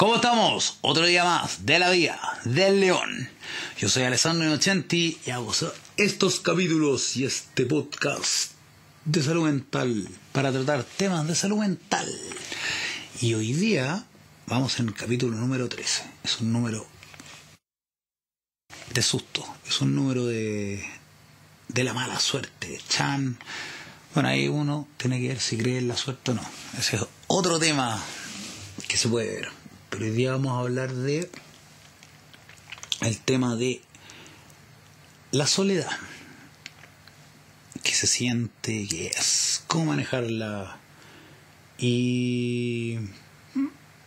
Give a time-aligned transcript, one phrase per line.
[0.00, 0.78] ¿Cómo estamos?
[0.80, 3.28] Otro día más de la vida del león.
[3.76, 5.52] Yo soy Alessandro Inocenti y hago
[5.98, 8.52] estos capítulos y este podcast
[9.04, 12.10] de salud mental para tratar temas de salud mental.
[13.20, 14.06] Y hoy día
[14.46, 16.04] vamos en el capítulo número 13.
[16.24, 16.86] Es un número
[18.94, 20.82] de susto, es un número de,
[21.68, 22.80] de la mala suerte.
[22.88, 23.38] Chan.
[24.14, 26.50] Bueno, ahí uno tiene que ver si cree en la suerte o no.
[26.78, 28.02] Ese es otro tema
[28.88, 29.59] que se puede ver.
[30.00, 31.30] Hoy día vamos a hablar de
[33.02, 33.82] el tema de
[35.30, 35.90] la soledad.
[37.82, 38.86] ¿Qué se siente?
[38.88, 39.62] ¿Qué es?
[39.66, 40.78] ¿Cómo manejarla?
[41.76, 42.96] Y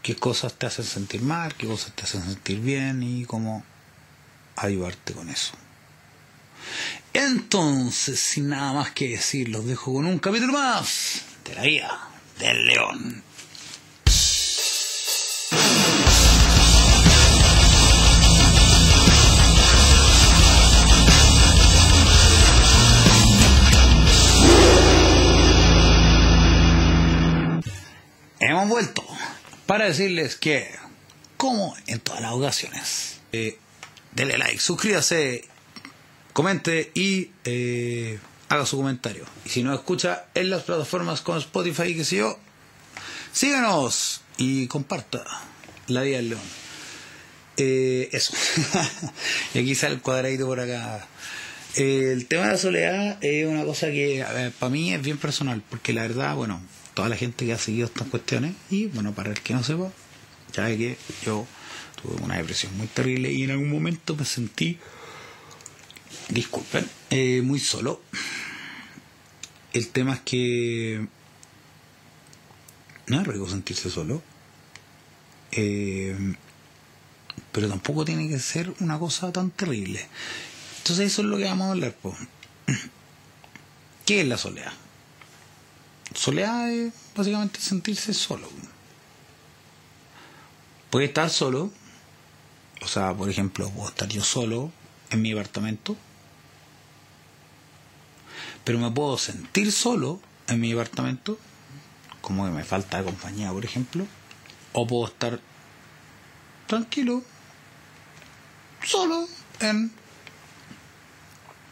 [0.01, 3.63] qué cosas te hacen sentir mal, qué cosas te hacen sentir bien y cómo
[4.55, 5.53] ayudarte con eso.
[7.13, 12.09] Entonces, sin nada más que decir, los dejo con un capítulo más de la vida
[12.39, 13.32] del león.
[28.49, 29.05] Hemos vuelto
[29.65, 30.69] para decirles que,
[31.37, 33.57] como en todas las ocasiones, eh,
[34.11, 35.45] denle like, suscríbase,
[36.33, 39.25] comente y eh, haga su comentario.
[39.45, 42.37] Y si no escucha en las plataformas como Spotify y qué sé yo,
[43.31, 45.23] síganos y comparta
[45.87, 46.41] la vida del león.
[47.55, 48.33] Eh, eso.
[49.53, 51.07] y aquí sale el cuadradito por acá.
[51.77, 55.63] Eh, el tema de la soledad es una cosa que para mí es bien personal,
[55.69, 56.61] porque la verdad, bueno,
[56.93, 59.91] toda la gente que ha seguido estas cuestiones, y bueno, para el que no sepa,
[60.53, 61.47] ya que yo
[62.01, 64.77] tuve una depresión muy terrible y en algún momento me sentí,
[66.29, 68.01] disculpen, eh, muy solo.
[69.73, 71.07] El tema es que
[73.07, 74.21] no es rico sentirse solo,
[75.51, 76.35] eh,
[77.51, 80.05] pero tampoco tiene que ser una cosa tan terrible.
[80.79, 81.93] Entonces eso es lo que vamos a hablar.
[81.95, 82.15] Po.
[84.05, 84.73] ¿Qué es la soledad?
[86.13, 88.47] Soledad es básicamente sentirse solo.
[90.89, 91.71] Puede estar solo,
[92.81, 94.71] o sea, por ejemplo, puedo estar yo solo
[95.09, 95.97] en mi apartamento,
[98.63, 101.39] pero me puedo sentir solo en mi apartamento,
[102.21, 104.05] como que me falta compañía, por ejemplo,
[104.73, 105.39] o puedo estar
[106.67, 107.23] tranquilo,
[108.83, 109.27] solo
[109.61, 109.91] en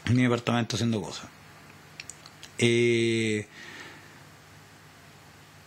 [0.10, 1.30] mi apartamento haciendo cosas.
[2.58, 3.48] Eh,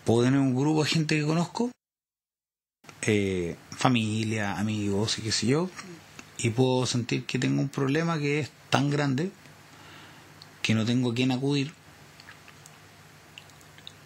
[0.04, 1.70] puedo tener un grupo de gente que conozco,
[3.02, 5.70] eh, familia, amigos y qué sé yo,
[6.38, 9.30] y puedo sentir que tengo un problema que es tan grande
[10.62, 11.72] que no tengo a quién acudir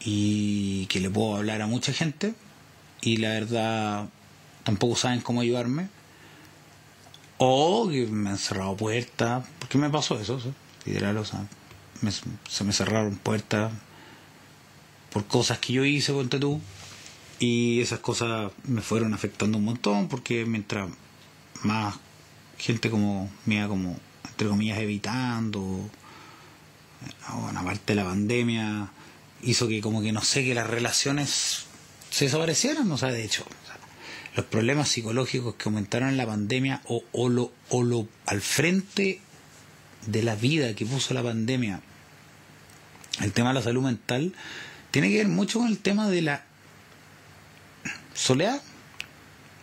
[0.01, 2.35] y que le puedo hablar a mucha gente
[3.01, 4.09] y la verdad
[4.65, 5.89] tampoco saben cómo ayudarme.
[7.39, 10.41] O que me han cerrado puertas porque me pasó eso
[10.85, 11.47] literal o sea
[12.49, 13.73] se me cerraron puertas
[15.13, 16.61] por cosas que yo hice contra tú.
[17.41, 20.91] Y esas cosas me fueron afectando un montón porque mientras
[21.63, 21.97] más
[22.59, 25.89] gente como me como entre comillas evitando
[27.41, 28.91] bueno, aparte de la pandemia
[29.43, 31.67] hizo que como que no sé que las relaciones
[32.11, 33.45] se desaparecieran o sea de hecho
[34.35, 39.21] los problemas psicológicos que aumentaron en la pandemia o, o, lo, o lo al frente
[40.07, 41.81] de la vida que puso la pandemia
[43.21, 44.33] el tema de la salud mental
[44.91, 46.45] tiene que ver mucho con el tema de la
[48.15, 48.61] soledad.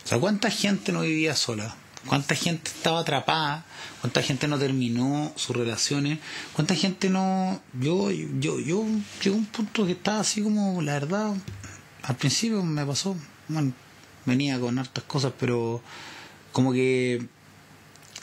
[0.04, 1.74] O sea, ¿cuánta gente no vivía sola?
[2.06, 3.64] ¿Cuánta gente estaba atrapada?
[4.00, 6.20] ¿Cuánta gente no terminó sus relaciones?
[6.52, 7.60] ¿Cuánta gente no...
[7.80, 8.84] Yo, yo, yo
[9.22, 11.34] llegué a un punto que estaba así como, la verdad,
[12.02, 13.16] al principio me pasó,
[13.48, 13.72] bueno,
[14.24, 15.82] venía con hartas cosas, pero
[16.52, 17.26] como que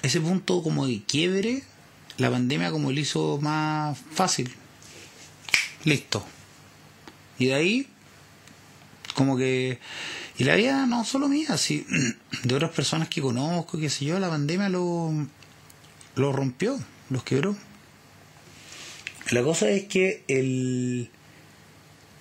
[0.02, 1.64] ese punto como de quiebre,
[2.18, 4.54] la pandemia como lo hizo más fácil.
[5.84, 6.26] Listo,
[7.40, 7.88] y de ahí,
[9.16, 9.80] como que.
[10.38, 11.86] Y la vida no solo mía, sí,
[12.44, 15.12] de otras personas que conozco, qué sé yo, la pandemia lo,
[16.16, 17.56] lo rompió, los quebró.
[19.30, 21.10] La cosa es que el,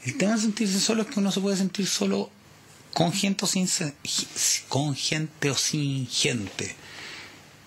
[0.05, 2.31] el tema de sentirse solo es que uno se puede sentir solo
[2.93, 3.69] con gente o sin,
[4.69, 6.75] con gente o sin gente.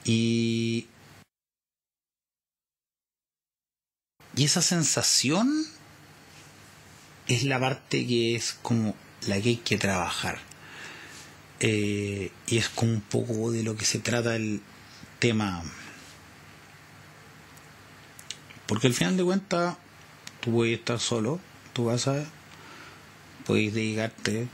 [0.06, 0.88] Y,
[4.36, 5.66] y esa sensación
[7.28, 8.96] es la parte que es como
[9.28, 10.40] la que hay que trabajar.
[11.60, 14.62] Eh, y es como un poco de lo que se trata el
[15.20, 15.64] tema.
[18.68, 19.78] Porque al final de cuentas,
[20.42, 21.40] tú puedes estar solo,
[21.74, 22.26] tú vas a,
[23.46, 24.48] puedes dedicarte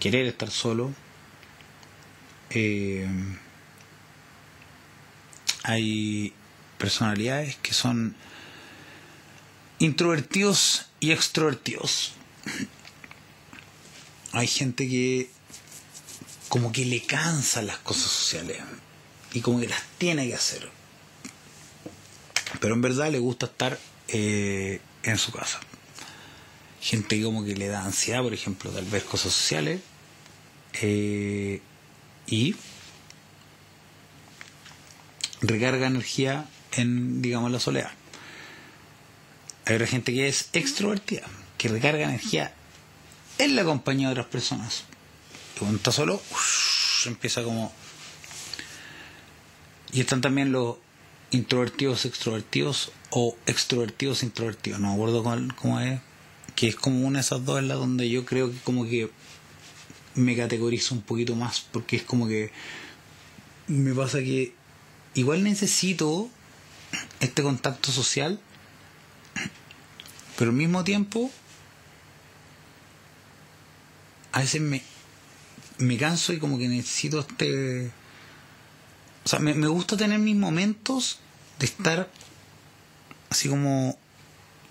[0.00, 0.92] querer estar solo.
[2.48, 3.06] Eh,
[5.62, 6.32] hay
[6.78, 8.16] personalidades que son
[9.80, 12.12] introvertidos y extrovertidos.
[14.32, 15.28] Hay gente que
[16.48, 18.58] como que le cansan las cosas sociales
[19.32, 20.70] y como que las tiene que hacer.
[22.60, 23.78] Pero en verdad le gusta estar
[24.08, 25.58] eh, en su casa.
[26.80, 29.80] Gente que como que le da ansiedad, por ejemplo, de ver cosas sociales.
[30.74, 31.60] Eh,
[32.26, 32.54] y
[35.40, 37.90] recarga energía en, digamos, la soledad.
[39.70, 41.22] Hay otra gente que es extrovertida,
[41.56, 42.52] que recarga energía
[43.38, 44.82] en la compañía de otras personas.
[45.54, 46.20] Y cuando está solo,
[47.06, 47.72] empieza como...
[49.92, 50.78] Y están también los
[51.30, 54.80] introvertidos extrovertidos o extrovertidos introvertidos.
[54.80, 55.22] No me acuerdo
[55.54, 56.00] cómo, es.
[56.56, 59.08] Que es como una de esas dos en la donde yo creo que como que
[60.16, 61.60] me categorizo un poquito más.
[61.60, 62.50] Porque es como que
[63.68, 64.52] me pasa que
[65.14, 66.28] igual necesito
[67.20, 68.40] este contacto social,
[70.40, 71.30] pero al mismo tiempo
[74.32, 74.80] a veces me,
[75.76, 77.90] me canso y como que necesito este...
[79.22, 81.18] O sea, me, me gusta tener mis momentos
[81.58, 82.10] de estar
[83.28, 83.98] así como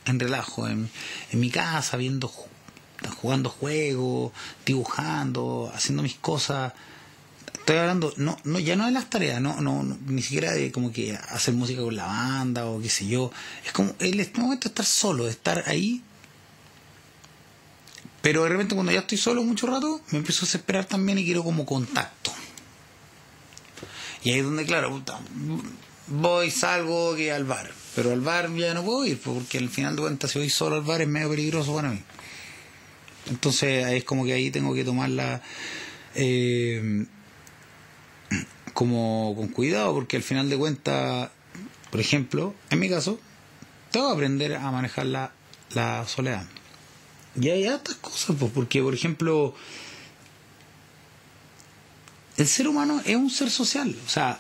[0.06, 0.90] en relajo, en,
[1.32, 2.34] en mi casa, viendo,
[3.22, 4.32] jugando juegos,
[4.66, 6.74] dibujando, haciendo mis cosas
[7.70, 10.92] estoy hablando, no, no, ya no de las tareas, no, no, ni siquiera de como
[10.92, 13.32] que hacer música con la banda o qué sé yo.
[13.64, 16.02] Es como el este momento de estar solo, de estar ahí.
[18.24, 21.26] Pero de repente cuando ya estoy solo mucho rato, me empiezo a desesperar también y
[21.26, 22.34] quiero como contacto.
[24.24, 25.04] Y ahí es donde, claro,
[26.08, 27.70] voy, salgo que al bar.
[27.96, 30.78] Pero al bar ya no puedo ir, porque al final de cuentas si voy solo
[30.78, 32.02] al bar es medio peligroso para mí.
[33.30, 35.44] Entonces es como que ahí tengo que tomar la...
[36.16, 37.06] Eh,
[38.74, 41.30] como con cuidado, porque al final de cuentas,
[41.92, 43.20] por ejemplo, en mi caso,
[43.92, 45.32] tengo que aprender a manejar la,
[45.74, 46.46] la soledad.
[47.40, 49.56] Y hay otras cosas, pues, porque, por ejemplo,
[52.38, 53.96] el ser humano es un ser social.
[54.06, 54.40] O sea,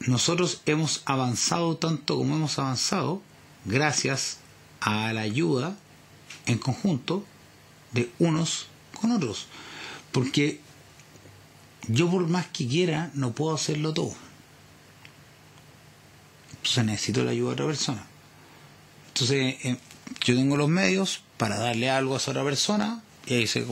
[0.00, 3.22] nosotros hemos avanzado tanto como hemos avanzado
[3.64, 4.38] gracias
[4.80, 5.76] a la ayuda
[6.46, 7.24] en conjunto
[7.92, 8.66] de unos
[9.00, 9.46] con otros.
[10.10, 10.60] Porque
[11.88, 14.14] yo por más que quiera no puedo hacerlo todo.
[16.56, 18.06] Entonces necesito la ayuda de otra persona.
[19.08, 19.76] Entonces eh,
[20.24, 23.66] yo tengo los medios para darle algo a esa otra persona y ahí se,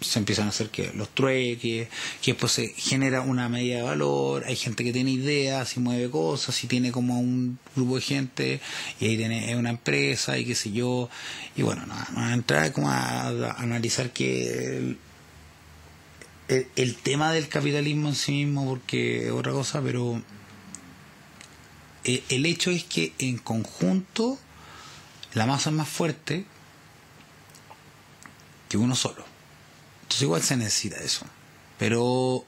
[0.00, 1.88] se empiezan a hacer que los trueques,
[2.20, 6.10] que después se genera una medida de valor, hay gente que tiene ideas y mueve
[6.10, 8.60] cosas y tiene como un grupo de gente
[9.00, 11.08] y ahí tiene una empresa y qué sé yo.
[11.56, 14.98] Y bueno, no, no entrar como a, a analizar que el,
[17.02, 20.22] tema del capitalismo en sí mismo, porque es otra cosa, pero
[22.04, 24.38] eh, el hecho es que en conjunto
[25.34, 26.44] la masa es más fuerte
[28.68, 29.24] que uno solo.
[30.02, 31.26] Entonces igual se necesita eso.
[31.78, 32.44] Pero,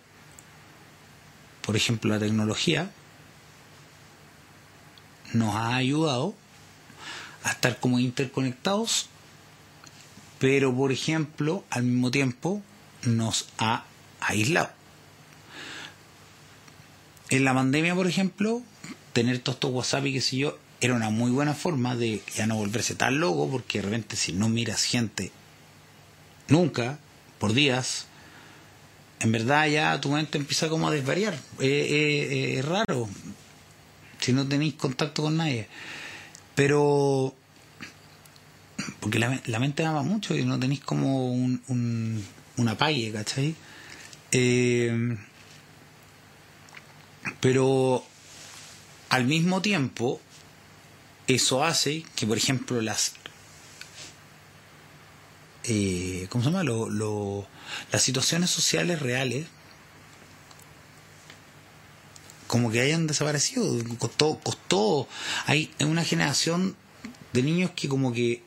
[1.62, 2.90] por ejemplo, la tecnología
[5.32, 6.34] nos ha ayudado
[7.42, 9.08] a estar como interconectados,
[10.38, 12.62] pero por ejemplo, al mismo tiempo
[13.02, 13.84] nos ha
[14.26, 14.70] aislado.
[17.30, 18.62] En la pandemia, por ejemplo,
[19.12, 22.46] tener todos estos WhatsApp y qué sé yo, era una muy buena forma de ya
[22.46, 25.32] no volverse tan loco, porque de repente si no miras gente
[26.48, 26.98] nunca,
[27.38, 28.06] por días,
[29.20, 31.38] en verdad ya tu mente empieza como a desvariar.
[31.58, 33.08] es raro
[34.20, 35.68] si no tenéis contacto con nadie.
[36.54, 37.34] Pero
[39.00, 42.24] porque la, la mente ama mucho y no tenéis como un, un,
[42.56, 43.54] una pague, ¿cachai?
[44.36, 45.16] Eh,
[47.38, 48.04] pero
[49.08, 50.20] al mismo tiempo,
[51.28, 53.12] eso hace que, por ejemplo, las.
[55.62, 56.64] Eh, ¿Cómo se llama?
[56.64, 57.46] Lo,
[57.92, 59.46] las situaciones sociales reales
[62.48, 63.64] como que hayan desaparecido.
[63.98, 65.08] Costó, costó.
[65.46, 66.76] Hay una generación
[67.32, 68.42] de niños que como que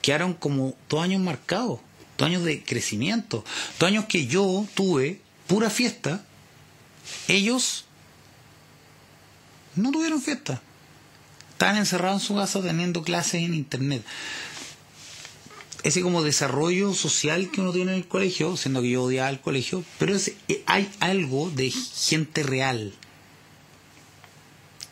[0.00, 1.80] quedaron como dos años marcados
[2.20, 3.44] dos años de crecimiento,
[3.78, 6.22] dos años que yo tuve pura fiesta,
[7.28, 7.86] ellos
[9.74, 10.60] no tuvieron fiesta.
[11.52, 14.04] Estaban encerrados en su casa teniendo clases en internet.
[15.82, 19.40] Ese como desarrollo social que uno tiene en el colegio, siendo que yo odiaba el
[19.40, 22.92] colegio, pero eh, hay algo de gente real.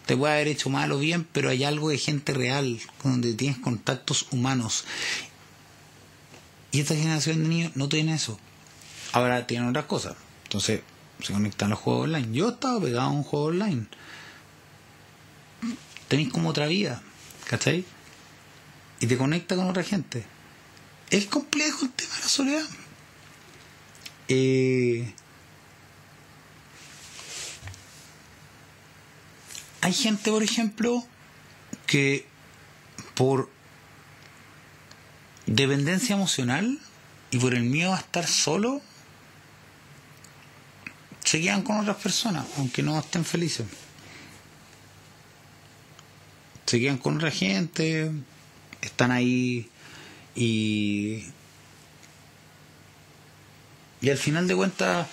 [0.06, 3.58] Te puede haber hecho mal o bien, pero hay algo de gente real, donde tienes
[3.58, 4.86] contactos humanos.
[6.70, 8.38] Y esta generación de niños no tiene eso.
[9.12, 10.16] Ahora tienen otras cosas.
[10.44, 10.82] Entonces
[11.22, 12.28] se conectan los juegos online.
[12.32, 13.86] Yo estaba pegado a un juego online.
[16.08, 17.02] Tenéis como otra vida,
[17.46, 17.84] ¿cachai?
[19.00, 20.24] Y te conecta con otra gente.
[21.10, 22.68] Es complejo el tema de la soledad.
[24.28, 25.14] Eh,
[29.80, 31.04] hay gente, por ejemplo,
[31.86, 32.26] que
[33.14, 33.50] por
[35.48, 36.78] dependencia emocional
[37.30, 38.80] y por el miedo a estar solo,
[41.24, 43.66] se quedan con otras personas, aunque no estén felices.
[46.66, 48.10] Se quedan con otra gente,
[48.82, 49.68] están ahí
[50.34, 51.24] y.
[54.00, 55.08] Y al final de cuentas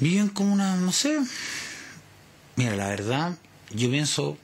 [0.00, 1.18] viven como una, no sé.
[2.56, 3.38] Mira, la verdad,
[3.72, 4.36] yo pienso,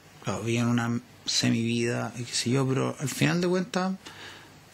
[0.45, 3.95] viven una semivida y qué sé yo, pero al final de cuentas,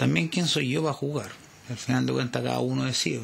[0.01, 1.31] también quién soy yo para jugar.
[1.69, 3.21] Al final de cuentas, cada uno decide.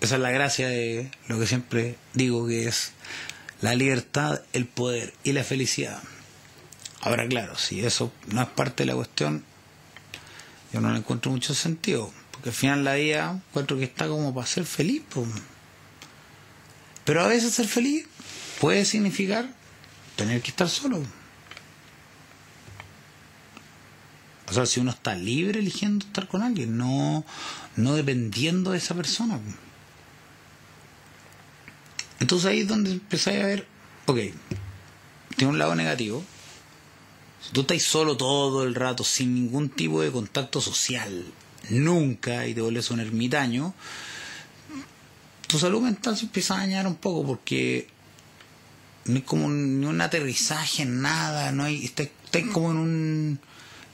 [0.00, 2.90] esa es la gracia de lo que siempre digo que es
[3.60, 6.02] la libertad, el poder y la felicidad.
[7.00, 9.44] Ahora, claro, si eso no es parte de la cuestión,
[10.72, 14.34] yo no le encuentro mucho sentido, porque al final la vida encuentro que está como
[14.34, 15.02] para ser feliz.
[17.04, 18.08] Pero a veces ser feliz
[18.60, 19.48] puede significar
[20.16, 21.04] tener que estar solo.
[24.45, 27.24] O sea, si uno está libre eligiendo estar con alguien, no,
[27.76, 29.38] no dependiendo de esa persona.
[32.20, 33.66] Entonces ahí es donde empezáis a ver,
[34.06, 34.18] ok,
[35.36, 36.24] tiene un lado negativo.
[37.42, 41.24] Si tú estás solo todo el rato, sin ningún tipo de contacto social,
[41.68, 43.74] nunca, y te vuelves un ermitaño,
[45.46, 47.88] tu salud mental se empieza a dañar un poco porque
[49.04, 52.08] no hay como ni un aterrizaje, nada, no hay, estás,
[52.52, 53.40] como en un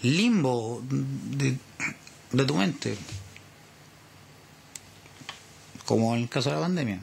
[0.03, 1.57] limbo de,
[2.33, 2.97] de tu mente,
[5.85, 7.01] como en el caso de la pandemia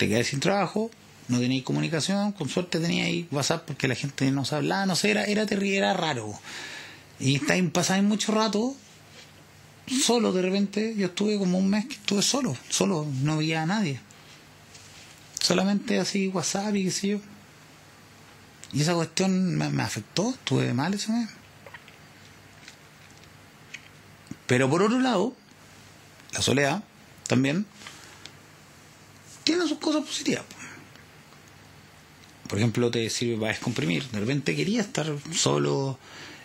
[0.00, 0.90] te quedas sin trabajo,
[1.28, 5.10] no tenéis comunicación, con suerte teníais WhatsApp porque la gente no se hablaba, no sé,
[5.10, 6.32] era, era terrible, era raro.
[7.18, 8.74] Y pasáis mucho rato
[9.86, 13.66] solo de repente, yo estuve como un mes que estuve solo, solo, no veía a
[13.66, 14.00] nadie.
[15.38, 17.20] Solamente así WhatsApp y qué sé yo.
[18.72, 21.28] Y esa cuestión me, me afectó, estuve mal ese mes.
[24.50, 25.32] Pero por otro lado,
[26.32, 26.82] la soledad
[27.28, 27.66] también
[29.44, 30.42] tiene sus cosas positivas.
[32.48, 34.08] Por ejemplo, te sirve para descomprimir.
[34.10, 36.00] De repente quería estar solo,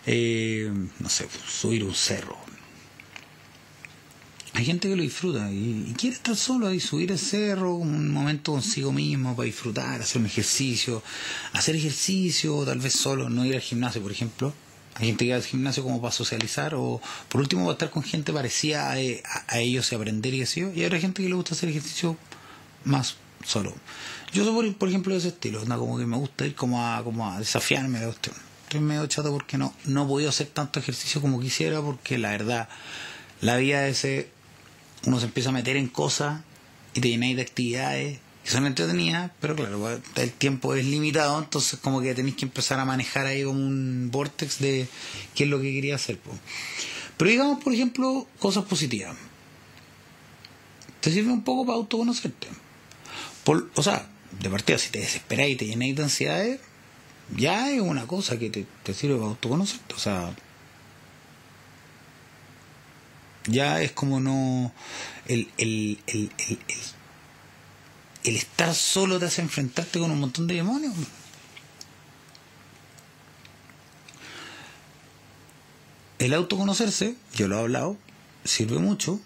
[0.06, 0.70] eh,
[1.00, 2.38] no sé, subir un cerro.
[4.52, 8.52] Hay gente que lo disfruta y, quiere estar solo y subir el cerro, un momento
[8.52, 11.02] consigo mismo para disfrutar, hacer un ejercicio,
[11.54, 14.54] hacer ejercicio, tal vez solo, no ir al gimnasio, por ejemplo.
[14.98, 18.02] Hay gente que va al gimnasio como para socializar o por último para estar con
[18.02, 20.66] gente parecida a, a, ellos y aprender y así.
[20.74, 22.16] Y otra gente que le gusta hacer ejercicio
[22.84, 23.74] más solo.
[24.32, 27.30] Yo soy, por, ejemplo, de ese estilo, como que me gusta ir como a, como
[27.30, 28.34] a desafiarme la cuestión.
[28.64, 32.68] Estoy medio chato porque no, no podido hacer tanto ejercicio como quisiera, porque la verdad,
[33.40, 34.30] la vida ese,
[35.04, 36.40] uno se empieza a meter en cosas
[36.94, 41.80] y te llenáis de actividades que son entretenidas, pero claro, el tiempo es limitado, entonces
[41.80, 44.86] como que tenéis que empezar a manejar ahí como un vortex de
[45.34, 46.18] qué es lo que quería hacer.
[47.16, 49.16] Pero digamos, por ejemplo, cosas positivas.
[51.00, 52.46] Te sirve un poco para autoconocerte
[53.52, 54.08] o sea,
[54.40, 56.60] de partida, si te desesperas y te llenas de ansiedades,
[57.36, 59.94] ya es una cosa que te, sirve para autoconocerte.
[59.94, 60.34] O sea,
[63.46, 64.72] ya es como no.
[65.26, 66.30] El, el, el,
[68.26, 70.92] el estar solo te hace enfrentarte con un montón de demonios.
[76.18, 77.96] El autoconocerse, yo lo he hablado,
[78.44, 79.20] sirve mucho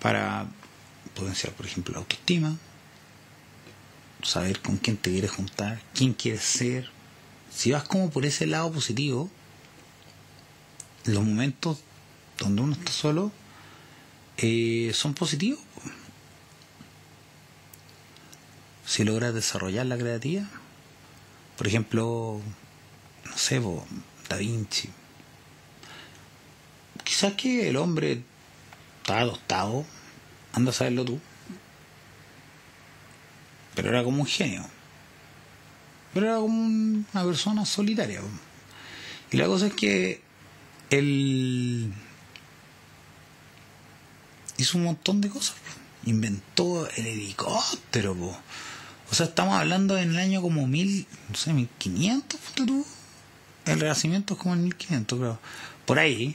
[0.00, 0.46] para
[1.14, 2.56] potenciar, por ejemplo, la autoestima,
[4.22, 6.90] saber con quién te quieres juntar, quién quieres ser.
[7.54, 9.28] Si vas como por ese lado positivo,
[11.04, 11.78] los momentos
[12.38, 13.32] donde uno está solo
[14.38, 15.60] eh, son positivos.
[18.84, 20.48] Si logras desarrollar la creatividad,
[21.56, 22.40] por ejemplo,
[23.24, 23.60] no sé,
[24.28, 24.90] Da Vinci.
[27.04, 28.22] Quizás que el hombre
[29.00, 29.84] está adoptado,
[30.52, 31.20] anda a saberlo tú
[33.74, 34.64] pero era como un genio.
[36.12, 38.20] Pero era como una persona solitaria.
[39.30, 40.20] Y la cosa es que
[40.90, 41.92] él
[44.58, 45.56] hizo un montón de cosas.
[46.04, 48.36] Inventó el helicóptero.
[49.12, 52.86] O sea, estamos hablando en el año como mil, no sé, 1500, tú.
[53.66, 55.38] el Renacimiento es como en 1500, creo.
[55.84, 56.34] Por ahí,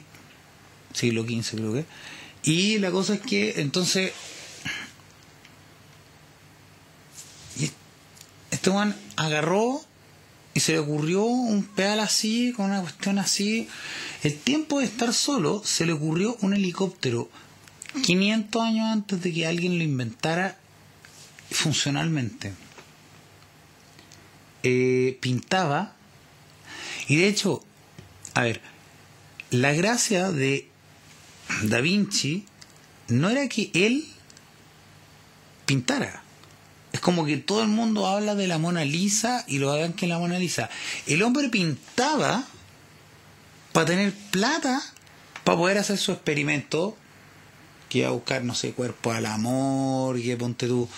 [0.94, 1.86] siglo XV creo que.
[2.44, 4.12] Y la cosa es que entonces
[8.52, 9.84] este Juan agarró
[10.54, 13.68] y se le ocurrió un pedal así, con una cuestión así.
[14.22, 17.28] El tiempo de estar solo se le ocurrió un helicóptero
[18.04, 20.56] 500 años antes de que alguien lo inventara
[21.50, 22.67] funcionalmente.
[24.70, 25.94] Eh, pintaba
[27.06, 27.64] y de hecho,
[28.34, 28.60] a ver,
[29.50, 30.68] la gracia de
[31.62, 32.44] Da Vinci
[33.08, 34.04] no era que él
[35.64, 36.22] pintara.
[36.92, 40.06] Es como que todo el mundo habla de la Mona Lisa y lo hagan que
[40.06, 40.68] la Mona Lisa.
[41.06, 42.44] El hombre pintaba
[43.72, 44.82] para tener plata
[45.44, 46.94] para poder hacer su experimento
[47.88, 50.88] que iba a buscar, no sé, cuerpo al amor, y que ponte tú,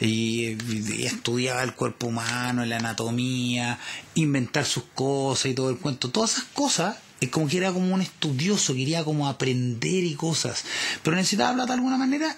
[0.00, 0.56] y,
[1.04, 3.78] estudiaba el cuerpo humano, la anatomía,
[4.14, 7.92] inventar sus cosas y todo el cuento, todas esas cosas, es como que era como
[7.94, 10.64] un estudioso, quería como aprender y cosas,
[11.02, 12.36] pero necesitaba plata de alguna manera,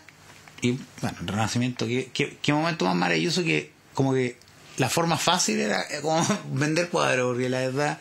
[0.60, 2.10] y bueno, el renacimiento, qué,
[2.42, 4.36] qué, momento más maravilloso que como que
[4.76, 7.98] la forma fácil era como vender cuadros, porque la verdad,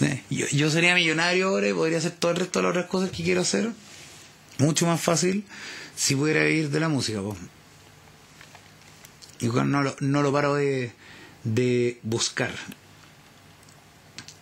[0.00, 2.86] eh, yo, yo sería millonario ahora y podría hacer todo el resto de las otras
[2.86, 3.70] cosas que quiero hacer
[4.60, 5.44] mucho más fácil
[5.96, 7.20] si pudiera vivir de la música.
[9.40, 10.92] Y no lo, no lo paro de,
[11.44, 12.52] de buscar.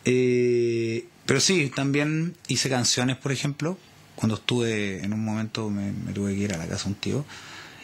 [0.05, 3.79] Eh, pero sí, también hice canciones, por ejemplo.
[4.15, 7.25] Cuando estuve en un momento, me, tuve que ir a la casa de un tío,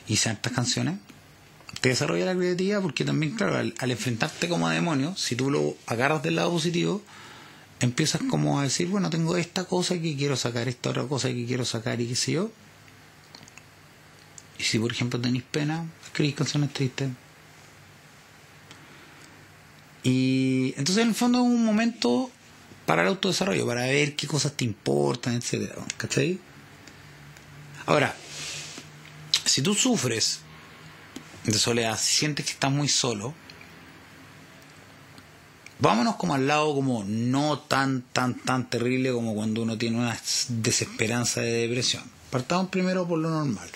[0.09, 0.99] hice estas canciones.
[1.81, 5.51] Te desarrolla la creatividad porque también, claro, al, al enfrentarte como a demonio, si tú
[5.51, 7.03] lo agarras del lado positivo,
[7.81, 11.45] empiezas como a decir, bueno, tengo esta cosa que quiero sacar, esta otra cosa que
[11.47, 12.51] quiero sacar y qué sé yo.
[14.59, 17.11] Y si por ejemplo tenéis pena, escribís canciones tristes.
[20.03, 22.31] Y entonces en el fondo es un momento
[22.87, 26.39] para el autodesarrollo, para ver qué cosas te importan, etcétera, ¿cachai?
[27.87, 28.15] Ahora,
[29.45, 30.41] si tú sufres
[31.45, 33.35] de soledad, si sientes que estás muy solo,
[35.79, 40.19] vámonos como al lado como no tan, tan, tan terrible como cuando uno tiene una
[40.49, 42.03] desesperanza de depresión.
[42.31, 43.69] Partamos primero por lo normal.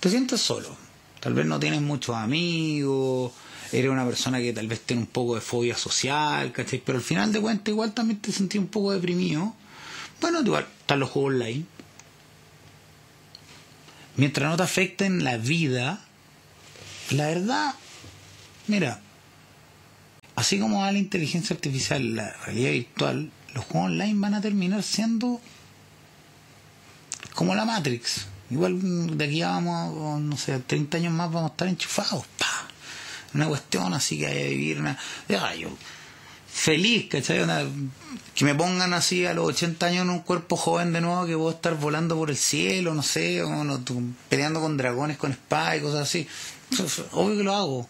[0.00, 0.76] Te sientes solo.
[1.20, 3.32] Tal vez no tienes muchos amigos,
[3.72, 6.82] eres una persona que tal vez tiene un poco de fobia social, ¿cachai?
[6.84, 9.54] Pero al final de cuentas igual también te sentí un poco deprimido.
[10.20, 11.64] Bueno, igual están los juegos online.
[14.16, 16.00] Mientras no te afecten la vida,
[17.10, 17.74] la verdad,
[18.66, 19.00] mira,
[20.36, 24.82] así como a la inteligencia artificial, la realidad virtual, los juegos online van a terminar
[24.82, 25.40] siendo
[27.34, 28.26] como la Matrix.
[28.50, 32.24] Igual de aquí a vamos, no sé, 30 años más vamos a estar enchufados.
[32.38, 32.68] ¡pa!
[33.34, 34.96] Una cuestión así que hay que vivir una...
[35.58, 35.76] yo
[36.56, 37.44] feliz, ¿cachai?
[38.34, 41.36] que me pongan así a los 80 años en un cuerpo joven de nuevo que
[41.36, 43.80] puedo estar volando por el cielo, no sé, o
[44.30, 46.26] peleando con dragones, con espadas y cosas así.
[47.12, 47.88] Obvio que lo hago.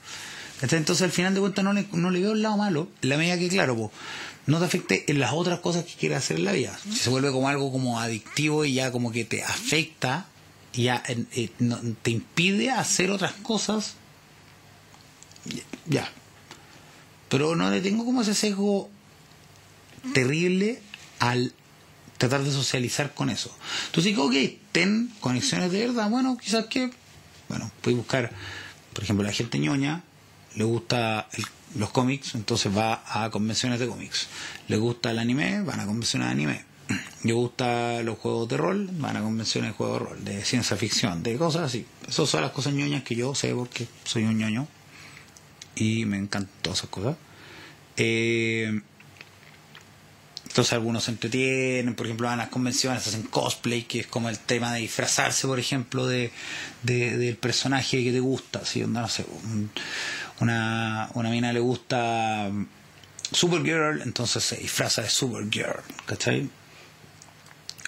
[0.62, 3.16] Entonces al final de cuentas no le, no le veo el lado malo, en la
[3.18, 3.90] medida que claro,
[4.46, 6.78] no te afecte en las otras cosas que quieres hacer en la vida.
[6.82, 10.26] Si se vuelve como algo como adictivo y ya como que te afecta
[10.82, 11.50] ya eh,
[12.02, 13.94] te impide hacer otras cosas,
[15.86, 16.10] ya.
[17.28, 18.88] Pero no le tengo como ese sesgo
[20.12, 20.80] terrible
[21.18, 21.52] al
[22.18, 23.56] tratar de socializar con eso.
[23.86, 24.34] Entonces digo, ok,
[24.72, 26.90] ten conexiones de verdad, bueno, quizás que,
[27.48, 28.30] bueno, puedes buscar,
[28.92, 30.04] por ejemplo, la gente ñoña,
[30.56, 31.28] le gusta
[31.76, 34.28] los cómics, entonces va a convenciones de cómics.
[34.68, 36.64] Le gusta el anime, van a convenciones de anime.
[37.24, 40.76] Le gusta los juegos de rol, van a convenciones de juegos de rol, de ciencia
[40.76, 41.86] ficción, de cosas así.
[42.08, 44.66] Esas son las cosas ñoñas que yo sé porque soy un ñoño
[45.74, 47.16] y me encantan todas esas cosas.
[47.96, 48.80] Eh,
[50.56, 54.30] entonces algunos se entretienen, por ejemplo, van a las convenciones, hacen cosplay, que es como
[54.30, 56.32] el tema de disfrazarse, por ejemplo, de,
[56.82, 58.64] del personaje que te gusta.
[58.64, 58.80] ¿sí?
[58.86, 59.26] No sé,
[60.40, 62.50] una, una mina le gusta
[63.32, 66.48] Supergirl, entonces se disfraza de Supergirl, ¿cachai?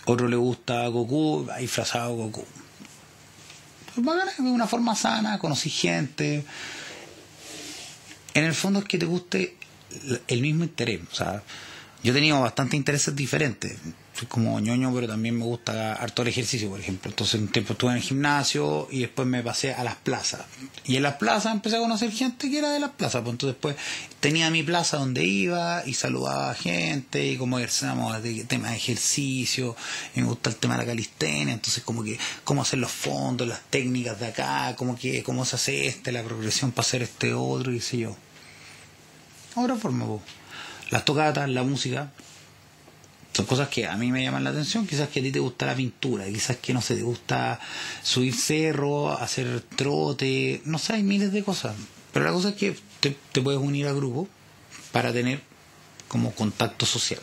[0.04, 2.44] Otro le gusta Goku, disfrazado Goku.
[3.94, 6.44] Pues de una forma sana, conocí gente.
[8.34, 9.56] En el fondo es que te guste
[10.28, 11.42] el mismo interés, o sea,
[12.08, 13.76] yo he tenido bastantes intereses diferentes.
[14.14, 17.10] Soy como ñoño, pero también me gusta harto el ejercicio, por ejemplo.
[17.10, 20.40] Entonces un tiempo estuve en el gimnasio y después me pasé a las plazas.
[20.86, 23.20] Y en las plazas empecé a conocer gente que era de las plazas.
[23.20, 23.76] Pues entonces después
[24.20, 28.76] tenía mi plaza donde iba y saludaba a gente y como ejercíamos de tema de
[28.76, 29.76] ejercicio.
[30.16, 31.52] Y me gusta el tema de la calistenia.
[31.52, 35.56] Entonces como que cómo hacer los fondos, las técnicas de acá, cómo, que, cómo se
[35.56, 38.16] hace este, la progresión para hacer este otro, y sé yo.
[39.56, 40.22] Ahora forma vos.
[40.90, 42.10] Las tocatas, la música,
[43.32, 45.66] son cosas que a mí me llaman la atención, quizás que a ti te gusta
[45.66, 47.60] la pintura, quizás que no sé, te gusta
[48.02, 51.76] subir cerro, hacer trote, no sé, hay miles de cosas.
[52.12, 54.28] Pero la cosa es que te, puedes unir al grupo
[54.90, 55.40] para tener
[56.08, 57.20] como contacto social.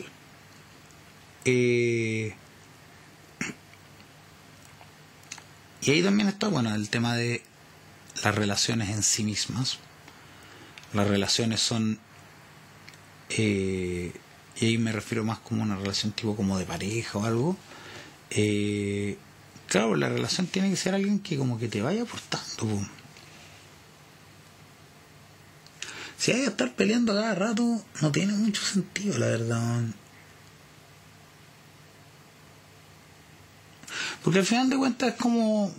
[1.44, 2.34] Eh,
[5.82, 7.42] y ahí también está, bueno, el tema de
[8.24, 9.78] las relaciones en sí mismas.
[10.94, 11.98] Las relaciones son
[13.30, 14.12] eh,
[14.60, 17.56] y ahí me refiero más como una relación tipo como de pareja o algo,
[18.30, 19.18] eh,
[19.68, 22.86] claro, la relación tiene que ser alguien que como que te vaya aportando.
[26.18, 29.82] Si hay que estar peleando cada rato, no tiene mucho sentido, la verdad.
[34.24, 35.72] Porque al final de cuentas es como...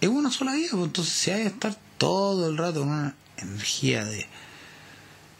[0.00, 4.04] Es una sola vida, entonces si hay que estar todo el rato con una energía
[4.04, 4.26] de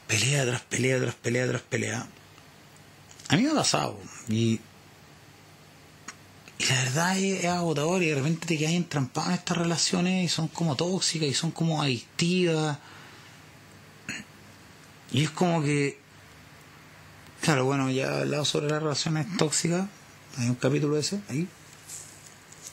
[0.07, 2.07] pelea tras pelea tras pelea tras pelea,
[3.29, 3.99] a mí me ha pasado.
[4.29, 4.61] Y,
[6.59, 10.29] y la verdad es, agotador y de repente te quedas entrampado en estas relaciones y
[10.29, 12.79] son como tóxicas y son como adictivas.
[15.13, 15.99] Y es como que,
[17.41, 19.87] claro, bueno, ya he hablado sobre las relaciones tóxicas,
[20.39, 21.49] hay un capítulo ese, ahí.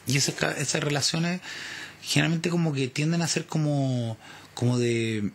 [0.05, 1.41] Y esas, esas relaciones
[2.01, 4.17] generalmente como que tienden a ser como,
[4.53, 5.31] como de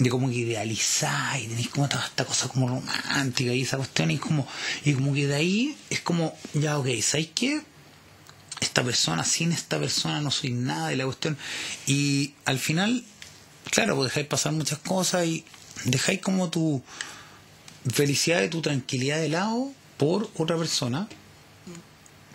[0.00, 4.10] de como que idealizar y tenéis como toda esta cosa como romántica y esa cuestión
[4.10, 4.48] y como
[4.84, 7.62] y como que de ahí es como ya ok ¿sabéis qué?
[8.60, 11.36] esta persona sin esta persona no soy nada de la cuestión.
[11.86, 13.04] Y al final
[13.70, 15.44] claro pues dejáis pasar muchas cosas y
[15.84, 16.82] dejáis como tu
[17.92, 21.08] felicidad y tu tranquilidad de lado por otra persona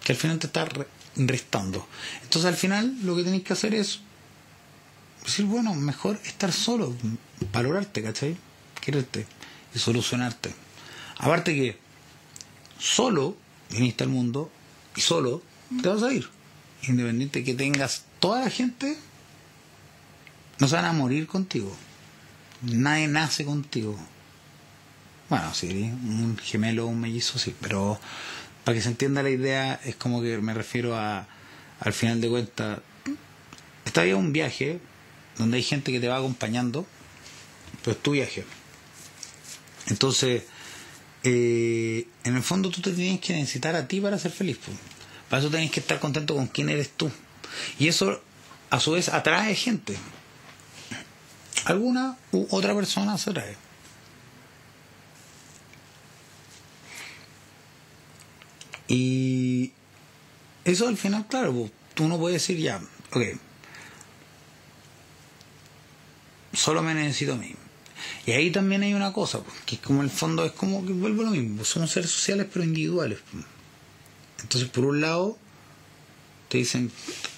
[0.04, 0.68] que al final te está
[1.16, 1.88] restando.
[2.24, 4.00] Entonces al final lo que tenéis que hacer es
[5.24, 6.96] decir bueno mejor estar solo
[7.52, 8.38] valorarte, ¿cachai?
[8.82, 9.26] Quererte
[9.74, 10.54] y solucionarte.
[11.18, 11.78] Aparte que
[12.78, 13.36] solo
[13.70, 14.52] viniste al mundo
[14.96, 15.42] y solo
[15.82, 16.30] te vas a ir.
[16.84, 18.98] Independiente que tengas toda la gente,
[20.60, 21.76] no se van a morir contigo.
[22.62, 23.98] Nadie nace contigo.
[25.30, 28.00] Bueno, sí, un gemelo, un mellizo, sí, pero
[28.64, 31.28] para que se entienda la idea, es como que me refiero a,
[31.80, 32.80] al final de cuentas,
[33.86, 34.80] está bien un viaje
[35.38, 36.86] donde hay gente que te va acompañando,
[37.86, 38.44] pero es tu viaje.
[39.88, 40.44] Entonces,
[41.24, 44.58] eh, en el fondo tú te tienes que necesitar a ti para ser feliz.
[45.30, 47.12] Para eso tienes que estar contento con quién eres tú.
[47.78, 48.20] Y eso,
[48.72, 49.96] a su vez, atrae gente.
[51.66, 53.56] Alguna u otra persona se atrae.
[58.88, 59.74] Y
[60.64, 63.22] eso al final, claro, tú no puedes decir ya, ok,
[66.54, 67.56] solo me necesito a mí.
[68.26, 70.94] Y ahí también hay una cosa, pues, que es como el fondo, es como que
[70.94, 73.20] vuelvo lo mismo, somos seres sociales pero individuales.
[73.32, 73.46] Pues.
[74.42, 75.38] Entonces, por un lado,
[76.50, 76.92] te dicen,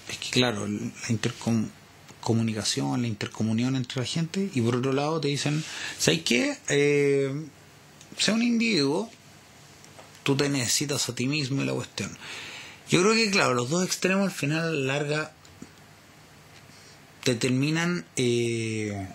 [0.10, 5.28] es que claro, la intercomunicación, la intercomunión entre la gente, y por otro lado te
[5.28, 5.64] dicen,
[5.98, 6.58] ¿sabes qué?
[6.70, 7.34] Eh,
[8.18, 9.10] sea un individuo,
[10.24, 12.18] tú te necesitas a ti mismo y la cuestión.
[12.90, 15.32] Yo creo que, claro, los dos extremos al final, a la larga,
[17.24, 19.10] te terminan eh,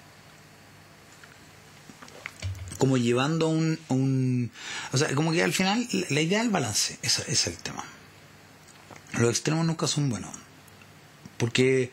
[2.82, 4.50] como llevando un, un,
[4.90, 7.84] O sea, como que al final la idea del balance, ese, es el tema.
[9.12, 10.34] Los extremos nunca son buenos.
[11.36, 11.92] Porque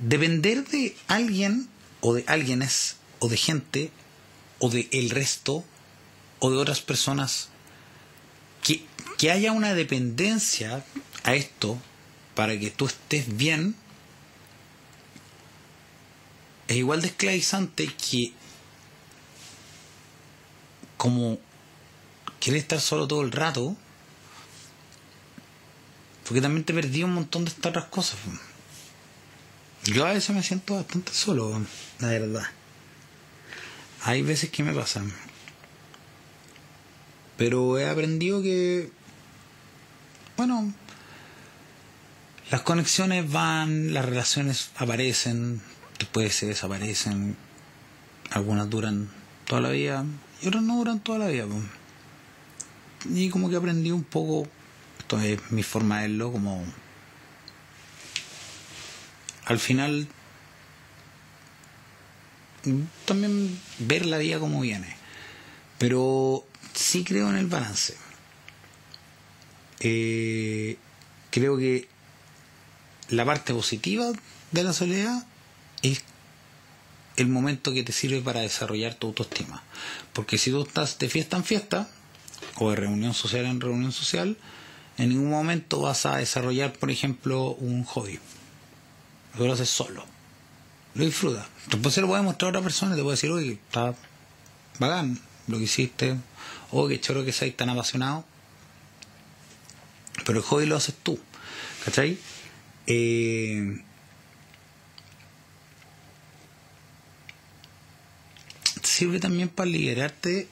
[0.00, 1.68] depender de alguien,
[2.02, 3.90] o de alguienes, o de gente,
[4.60, 5.64] o de el resto,
[6.38, 7.48] o de otras personas,
[8.62, 8.84] que,
[9.18, 10.84] que haya una dependencia
[11.24, 11.76] a esto
[12.36, 13.74] para que tú estés bien,
[16.68, 18.34] es igual de esclavizante que
[21.00, 21.38] como
[22.40, 23.74] quiere estar solo todo el rato,
[26.24, 28.18] porque también te perdí un montón de estas otras cosas.
[29.84, 31.58] Yo a veces me siento bastante solo,
[32.00, 32.42] la verdad.
[34.02, 35.10] Hay veces que me pasan.
[37.38, 38.92] Pero he aprendido que,
[40.36, 40.70] bueno,
[42.50, 45.62] las conexiones van, las relaciones aparecen,
[45.98, 47.38] después se desaparecen,
[48.32, 49.08] algunas duran
[49.46, 50.04] toda la vida,
[50.42, 51.46] y otras no duran toda la vida.
[53.08, 54.48] Y como que aprendí un poco,
[54.98, 56.64] esto es mi forma de verlo, como
[59.46, 60.06] al final
[63.04, 64.96] también ver la vida como viene.
[65.78, 67.96] Pero sí creo en el balance.
[69.80, 70.76] Eh,
[71.30, 71.88] creo que
[73.08, 74.12] la parte positiva
[74.52, 75.26] de la soledad
[75.82, 76.04] es
[77.20, 79.62] el momento que te sirve para desarrollar tu autoestima.
[80.12, 81.88] Porque si tú estás de fiesta en fiesta,
[82.56, 84.36] o de reunión social en reunión social,
[84.98, 88.18] en ningún momento vas a desarrollar, por ejemplo, un hobby.
[89.38, 90.04] Lo haces solo.
[90.94, 91.46] Lo disfrutas.
[91.70, 93.94] Después se lo puedes mostrar a otra persona y te puede decir, oye, está
[94.78, 96.16] bacán lo que hiciste,
[96.70, 98.24] o que choro que seas tan apasionado.
[100.24, 101.18] Pero el hobby lo haces tú.
[101.84, 102.18] ¿Cachai?
[102.86, 103.82] Eh,
[108.90, 110.48] sirve también para liberarte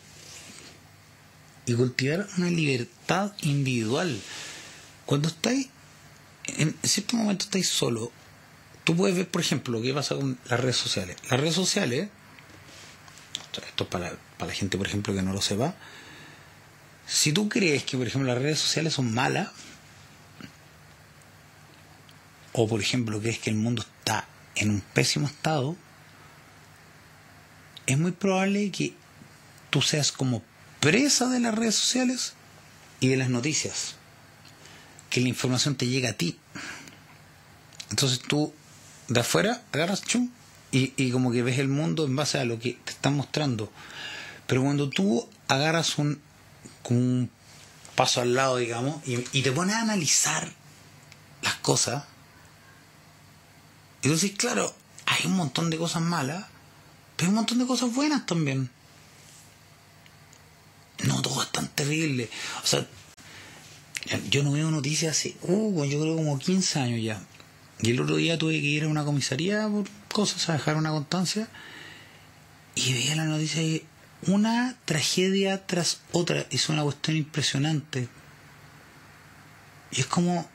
[1.67, 4.19] y cultivar una libertad individual.
[5.05, 5.69] Cuando estáis,
[6.47, 8.13] en cierto momento estáis solo,
[8.85, 11.17] tú puedes ver, por ejemplo, lo que pasa con las redes sociales.
[11.31, 12.09] Las redes sociales,
[13.67, 15.75] esto es para, para la gente, por ejemplo, que no lo sepa,
[17.07, 19.49] si tú crees que, por ejemplo, las redes sociales son malas,
[22.53, 25.77] o por ejemplo crees que el mundo está en un pésimo estado,
[27.89, 28.93] es muy probable que
[29.71, 30.43] tú seas como
[30.79, 32.35] presa de las redes sociales
[33.01, 33.97] y de las noticias.
[35.09, 36.39] Que la información te llega a ti.
[37.91, 38.53] Entonces tú
[39.09, 40.31] de afuera agarras chum
[40.71, 43.73] y, y como que ves el mundo en base a lo que te están mostrando.
[44.47, 46.21] Pero cuando tú agarras un,
[46.91, 47.31] un
[47.97, 50.53] paso al lado, digamos, y, y te pones a analizar
[51.43, 52.05] las cosas,
[54.03, 54.75] entonces, claro,
[55.07, 56.45] hay un montón de cosas malas,
[57.19, 58.71] pero hay un montón de cosas buenas también.
[61.05, 62.31] No todo es tan terrible.
[62.63, 62.87] O sea,
[64.31, 67.21] yo no veo noticias hace, uh, yo creo como 15 años ya.
[67.81, 70.91] Y el otro día tuve que ir a una comisaría por cosas, a dejar una
[70.91, 71.49] constancia.
[72.77, 73.85] Y veía la noticia y
[74.29, 76.47] una tragedia tras otra.
[76.51, 78.09] Es una cuestión impresionante.
[79.91, 80.49] Y es como,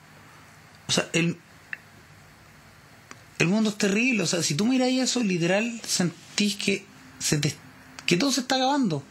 [0.87, 1.37] o sea, el,
[3.39, 4.23] el mundo es terrible.
[4.23, 5.81] O sea, si tú miras eso, literal,
[7.19, 7.55] sentís
[8.05, 9.03] que, todo se está acabando.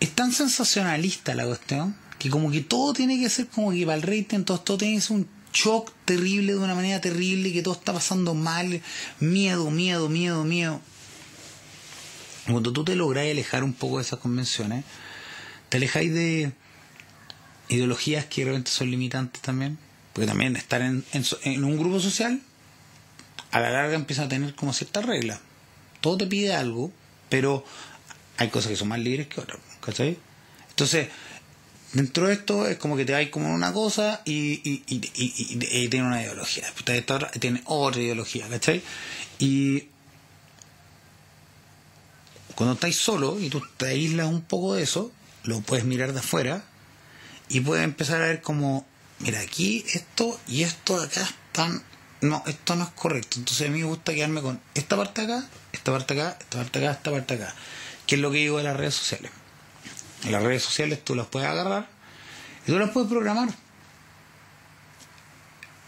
[0.00, 3.96] Es tan sensacionalista la cuestión que como que todo tiene que ser como que para
[3.96, 7.62] el rating, entonces todo tiene que ser un shock terrible de una manera terrible, que
[7.62, 8.80] todo está pasando mal,
[9.20, 10.80] miedo, miedo, miedo, miedo.
[12.46, 14.84] Cuando tú te logras alejar un poco de esas convenciones,
[15.68, 16.52] te alejáis de
[17.68, 19.78] ideologías que realmente son limitantes también,
[20.12, 22.40] porque también estar en, en un grupo social
[23.50, 25.40] a la larga empieza a tener como ciertas reglas.
[26.00, 26.92] Todo te pide algo,
[27.28, 27.64] pero
[28.36, 30.16] hay cosas que son más libres que otras, ¿cachai?
[30.70, 31.08] Entonces,
[31.92, 36.06] dentro de esto es como que te vais como una cosa y, y, y, tiene
[36.06, 36.64] una ideología.
[36.64, 38.82] Después otra, tiene otra ideología, ¿cachai?
[39.38, 39.84] Y
[42.54, 45.12] cuando estáis solo y tú te aíslas un poco de eso,
[45.44, 46.64] lo puedes mirar de afuera
[47.48, 48.86] y puedes empezar a ver como,
[49.20, 51.82] mira, aquí esto y esto de acá están
[52.20, 53.38] no, esto no es correcto.
[53.38, 56.78] Entonces a mí me gusta quedarme con esta parte acá, esta parte acá, esta parte
[56.78, 57.54] acá, esta parte acá.
[58.06, 59.30] Que es lo que digo de las redes sociales.
[60.24, 61.88] En las redes sociales tú las puedes agarrar
[62.66, 63.48] y tú las puedes programar.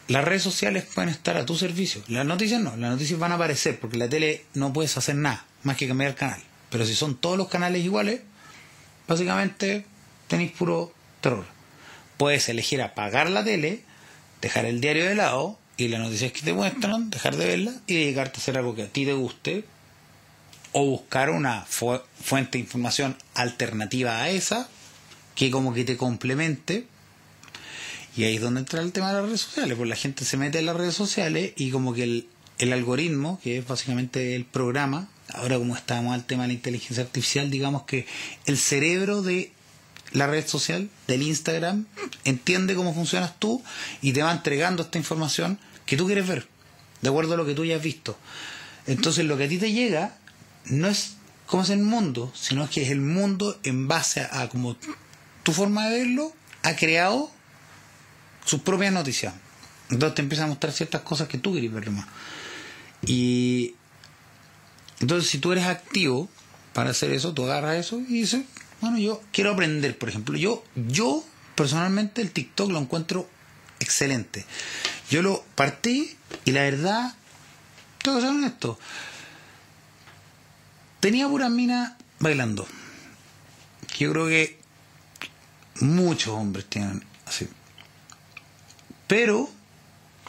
[0.09, 2.03] Las redes sociales pueden estar a tu servicio.
[2.09, 5.45] Las noticias no, las noticias van a aparecer porque la tele no puedes hacer nada
[5.63, 6.43] más que cambiar el canal.
[6.69, 8.21] Pero si son todos los canales iguales,
[9.07, 9.87] básicamente
[10.27, 11.45] tenéis puro terror.
[12.17, 13.85] Puedes elegir apagar la tele,
[14.41, 17.95] dejar el diario de lado y las noticias que te muestran, dejar de verlas y
[17.95, 19.65] dedicarte a hacer algo que a ti te guste
[20.73, 24.69] o buscar una fuente de información alternativa a esa
[25.35, 26.87] que como que te complemente.
[28.17, 30.37] Y ahí es donde entra el tema de las redes sociales, porque la gente se
[30.37, 34.45] mete en las redes sociales y como que el, el algoritmo, que es básicamente el
[34.45, 38.07] programa, ahora como estamos al tema de la inteligencia artificial, digamos que
[38.47, 39.53] el cerebro de
[40.13, 41.87] la red social, del Instagram,
[42.25, 43.63] entiende cómo funcionas tú
[44.03, 45.59] y te va entregando esta información
[45.91, 46.47] que tú quieres ver,
[47.03, 48.17] de acuerdo a lo que tú ya has visto.
[48.87, 50.17] Entonces lo que a ti te llega
[50.67, 54.77] no es cómo es el mundo, sino que es el mundo en base a, como
[55.43, 57.29] tu forma de verlo ha creado
[58.45, 59.35] sus propias noticias.
[59.91, 62.07] Entonces te empieza a mostrar ciertas cosas que tú quieres ver más.
[63.05, 63.75] Y
[65.01, 66.29] entonces si tú eres activo
[66.73, 68.45] para hacer eso, tú agarras eso y dices,
[68.81, 70.39] bueno, yo quiero aprender, por ejemplo.
[70.39, 71.25] Yo, yo
[71.57, 73.29] personalmente el TikTok lo encuentro
[73.81, 74.45] excelente.
[75.11, 77.15] Yo lo partí y la verdad,
[77.99, 78.79] que ser honesto,
[81.01, 82.67] tenía puras minas bailando.
[83.99, 84.59] Yo creo que
[85.81, 87.49] muchos hombres tienen así.
[89.09, 89.51] Pero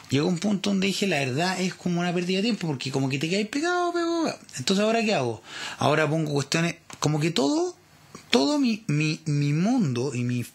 [0.10, 3.10] llegó un punto donde dije, la verdad es como una pérdida de tiempo, porque como
[3.10, 4.40] que te quedas pegado, pegado.
[4.58, 5.44] Entonces, ¿ahora qué hago?
[5.78, 7.76] Ahora pongo cuestiones, como que todo,
[8.30, 10.46] todo mi, mi, mi mundo y mi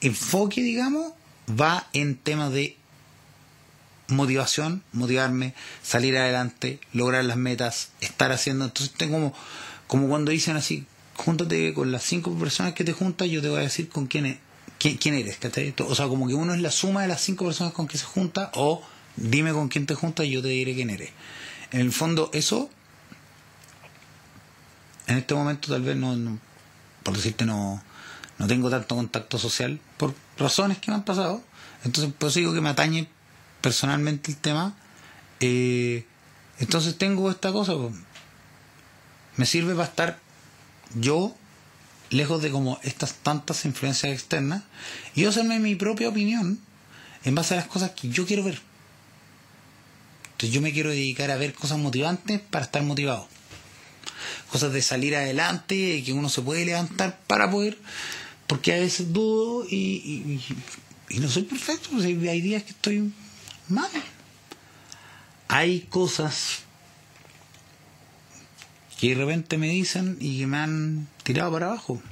[0.00, 1.12] enfoque, digamos,
[1.58, 2.76] va en temas de
[4.08, 8.64] motivación, motivarme, salir adelante, lograr las metas, estar haciendo.
[8.64, 9.34] Entonces tengo como,
[9.86, 10.86] como cuando dicen así,
[11.16, 14.38] júntate con las cinco personas que te juntas, yo te voy a decir con quién,
[14.78, 15.38] quién, quién eres.
[15.80, 18.04] O sea, como que uno es la suma de las cinco personas con que se
[18.04, 18.82] junta, o
[19.16, 21.10] dime con quién te juntas y yo te diré quién eres.
[21.70, 22.70] En el fondo, eso,
[25.06, 26.38] en este momento tal vez no,
[27.02, 27.82] por decirte, no,
[28.38, 31.42] no tengo tanto contacto social, por razones que me han pasado.
[31.84, 33.08] Entonces, pues digo que me atañe
[33.60, 34.74] personalmente el tema.
[35.40, 36.06] Eh,
[36.58, 37.72] entonces tengo esta cosa,
[39.36, 40.18] me sirve para estar
[40.94, 41.34] yo
[42.10, 44.62] lejos de como estas tantas influencias externas
[45.14, 46.60] y hacerme mi propia opinión
[47.24, 48.60] en base a las cosas que yo quiero ver.
[50.32, 53.28] Entonces yo me quiero dedicar a ver cosas motivantes para estar motivado.
[54.50, 57.78] Cosas de salir adelante, que uno se puede levantar para poder,
[58.52, 60.38] porque a veces dudo y,
[61.08, 63.10] y, no soy perfecto, pues hay días que estoy
[63.66, 63.90] mal.
[65.48, 66.58] Hay cosas
[69.00, 72.02] que de repente me dicen y que me han tirado para abajo.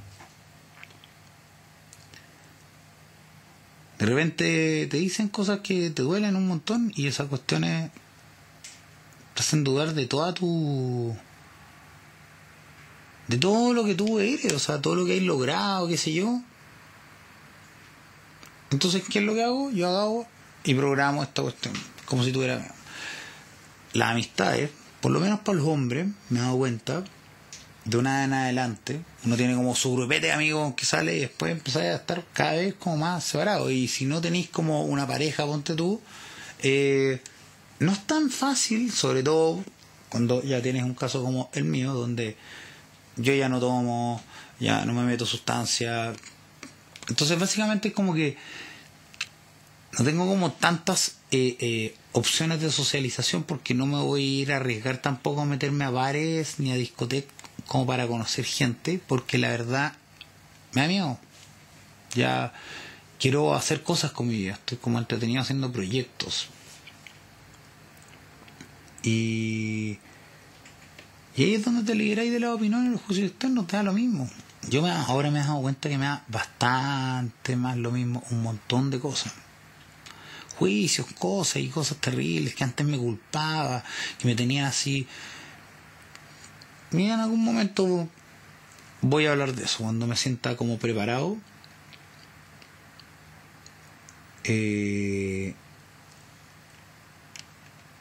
[3.99, 7.91] De repente te dicen cosas que te duelen un montón y esas cuestiones
[9.35, 11.15] te hacen dudar de toda tu
[13.31, 16.13] de todo lo que tú eres, o sea, todo lo que has logrado, qué sé
[16.13, 16.41] yo.
[18.69, 19.71] Entonces, ¿qué es lo que hago?
[19.71, 20.27] Yo hago
[20.63, 21.73] y programo esta cuestión,
[22.05, 22.73] como si tuviera
[23.93, 24.69] las amistades
[25.01, 27.03] por lo menos para los hombres, me he dado cuenta,
[27.85, 31.51] de una en adelante, uno tiene como su grupete de amigos que sale y después
[31.51, 33.71] empezáis a estar cada vez como más separados.
[33.71, 35.99] Y si no tenéis como una pareja, ponte tú,
[36.61, 37.19] eh,
[37.79, 39.63] no es tan fácil, sobre todo
[40.09, 42.37] cuando ya tienes un caso como el mío, donde
[43.17, 44.21] yo ya no tomo,
[44.59, 46.13] ya no me meto sustancia.
[47.07, 48.37] Entonces básicamente es como que
[49.97, 54.53] no tengo como tantas eh, eh, opciones de socialización porque no me voy a ir
[54.53, 57.33] a arriesgar tampoco a meterme a bares ni a discotecas
[57.67, 59.93] como para conocer gente porque la verdad
[60.73, 61.19] me da miedo.
[62.15, 62.53] Ya
[63.19, 66.47] quiero hacer cosas con mi vida, estoy como entretenido haciendo proyectos.
[69.03, 69.99] Y,
[71.35, 73.83] y ahí es donde te liberáis de la opinión y los juicios externos, te da
[73.83, 74.29] lo mismo.
[74.69, 78.43] Yo me, ahora me he dado cuenta que me da bastante más lo mismo, un
[78.43, 79.33] montón de cosas
[80.61, 83.83] juicios, cosas y cosas terribles que antes me culpaba,
[84.19, 85.07] que me tenían así.
[86.91, 88.07] Mira, en algún momento
[89.01, 91.35] voy a hablar de eso, cuando me sienta como preparado.
[94.43, 95.55] Eh,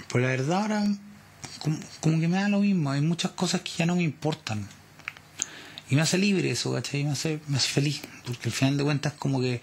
[0.09, 0.85] pues la verdad ahora
[1.59, 4.69] como, como, que me da lo mismo, hay muchas cosas que ya no me importan.
[5.91, 7.05] Y me hace libre eso, ¿cachai?
[7.05, 9.61] Me hace, me hace feliz, porque al final de cuentas como que,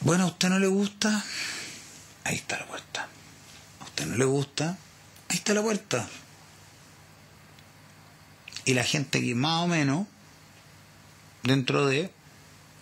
[0.00, 1.24] bueno, a usted no le gusta,
[2.24, 3.08] ahí está la puerta.
[3.80, 4.76] A usted no le gusta,
[5.28, 6.08] ahí está la puerta.
[8.64, 10.06] Y la gente que más o menos,
[11.42, 12.10] dentro de,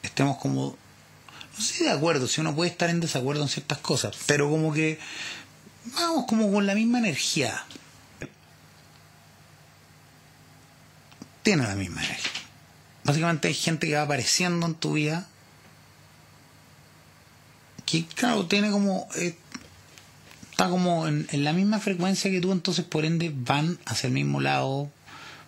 [0.02, 0.76] estemos como,
[1.56, 4.72] no sé de acuerdo, si uno puede estar en desacuerdo en ciertas cosas, pero como
[4.72, 4.98] que
[5.94, 7.64] vamos como con la misma energía.
[11.42, 12.32] Tiene la misma energía.
[13.04, 15.28] Básicamente hay gente que va apareciendo en tu vida
[17.86, 19.36] que claro, tiene como, eh,
[20.50, 24.40] está como en, la misma frecuencia que tú, entonces por ende van hacia el mismo
[24.40, 24.90] lado,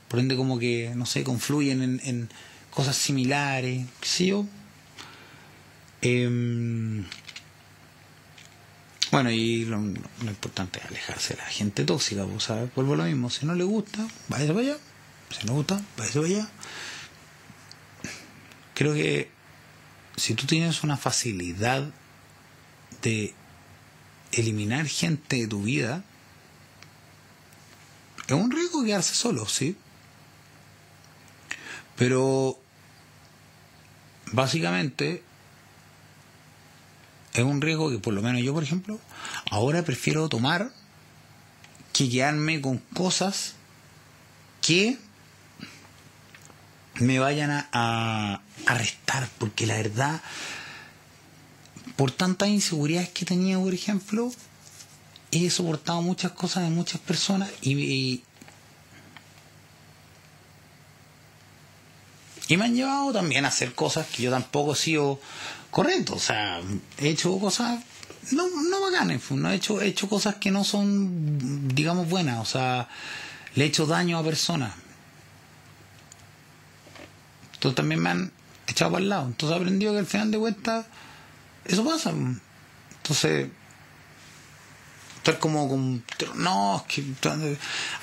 [0.07, 2.31] por ende como que, no sé, confluyen en,
[2.71, 4.47] cosas similares, ¿sí yo?
[6.01, 7.05] Em,
[9.11, 12.75] bueno, y lo, importante es alejarse de la gente tóxica, pues, ¿sabes?
[12.75, 14.79] Vuelvo lo mismo, si no le gusta, váyase para allá,
[15.31, 16.49] si no le gusta, váyase para allá.
[18.75, 19.31] Creo que
[20.17, 21.91] si tú tienes una facilidad
[23.03, 23.35] de
[24.33, 26.05] eliminar gente de tu vida,
[28.27, 29.77] es un riesgo quedarse solo, ¿sí?
[31.97, 32.59] Pero
[34.33, 35.23] básicamente
[37.41, 38.99] es un riesgo que por lo menos yo, por ejemplo,
[39.51, 40.71] ahora prefiero tomar
[41.93, 43.55] que quedarme con cosas
[44.61, 44.99] que
[46.97, 48.41] me vayan a, a,
[49.39, 50.21] porque la verdad
[51.97, 54.33] por tantas inseguridades que tenía, por ejemplo,
[55.33, 58.23] he soportado muchas cosas de muchas personas y,
[62.49, 65.21] y, me han llevado también a hacer cosas que yo tampoco he sido
[65.71, 66.15] correcto.
[66.15, 66.61] O sea,
[66.99, 67.81] he hecho cosas
[68.33, 72.41] no, no bacanes, no he hecho, he hecho cosas que no son, digamos, buenas.
[72.41, 72.89] O sea,
[73.55, 74.75] le he hecho daño a personas.
[77.55, 78.33] Entonces también me han
[78.67, 79.27] echado para el lado.
[79.27, 80.87] Entonces he aprendido que al final de cuentas
[81.65, 82.11] eso pasa.
[82.11, 83.49] Entonces,
[85.17, 86.05] estar como con
[86.37, 87.05] no es que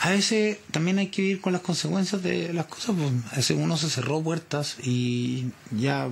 [0.01, 3.57] a veces también hay que vivir con las consecuencias de las cosas pues a veces
[3.59, 6.09] uno se cerró puertas y ya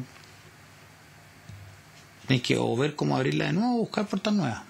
[2.30, 4.64] hay que o ver cómo abrirla de nuevo o buscar puertas nuevas.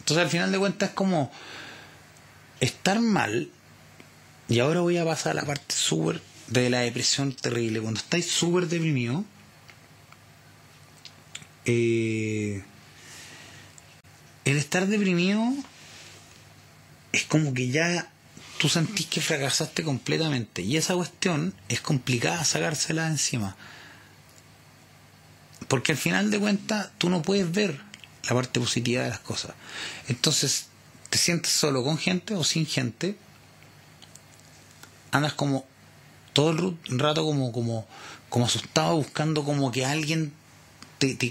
[0.00, 1.30] Entonces al final de cuentas es como
[2.60, 3.50] estar mal
[4.48, 7.80] y ahora voy a pasar a la parte súper de la depresión terrible.
[7.80, 9.24] Cuando estáis súper deprimido
[11.64, 12.64] eh,
[14.44, 15.52] el estar deprimido
[17.12, 18.10] es como que ya
[18.58, 20.62] tú sentís que fracasaste completamente.
[20.62, 23.56] Y esa cuestión es complicada sacársela encima
[25.68, 27.80] porque al final de cuentas tú no puedes ver
[28.28, 29.52] la parte positiva de las cosas.
[30.08, 30.66] Entonces
[31.10, 33.16] te sientes solo con gente o sin gente
[35.10, 35.66] andas como
[36.32, 36.50] todo
[36.86, 37.86] el rato como como
[38.30, 40.32] como asustado buscando como que alguien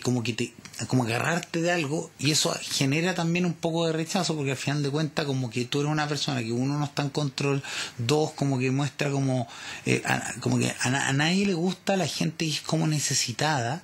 [0.04, 0.54] como que te
[0.88, 4.84] como agarrarte de algo y eso genera también un poco de rechazo porque al final
[4.84, 7.64] de cuentas como que tú eres una persona que uno no está en control
[7.98, 9.48] dos como que muestra como
[9.86, 10.04] eh,
[10.40, 13.84] como que a, nadie le gusta la gente que es como necesitada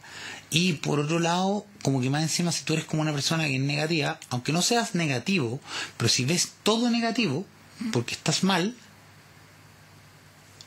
[0.49, 3.55] y por otro lado como que más encima si tú eres como una persona que
[3.55, 5.59] es negativa aunque no seas negativo
[5.97, 7.45] pero si ves todo negativo
[7.91, 8.75] porque estás mal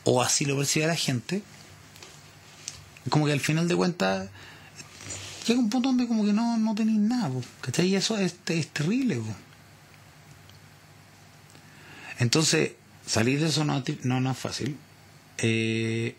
[0.03, 1.41] o así lo percibe la gente
[3.09, 4.29] como que al final de cuentas
[5.47, 7.87] llega un punto donde como que no, no tenéis nada, ¿cachai?
[7.87, 9.21] Y eso es, es terrible,
[12.19, 12.73] Entonces,
[13.05, 14.77] salir de eso no, no, es fácil.
[15.39, 16.15] Eh,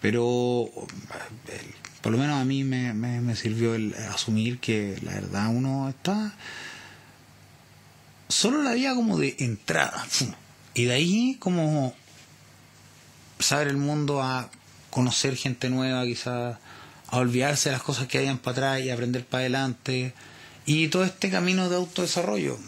[0.00, 0.70] pero
[2.00, 6.34] por lo menos a mí me, me, sirvió el asumir que la verdad uno está
[8.28, 10.04] solo la vía como de entrada
[10.74, 11.94] y de ahí como
[13.38, 14.50] saber el mundo a
[14.90, 16.58] conocer gente nueva quizás
[17.08, 20.14] a olvidarse de las cosas que hayan para atrás y aprender para adelante.
[20.64, 22.58] Y todo este camino de autodesarrollo.